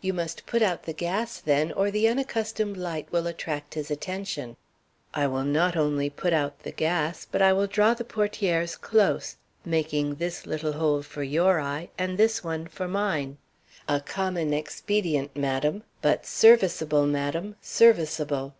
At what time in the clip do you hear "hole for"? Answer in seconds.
10.72-11.22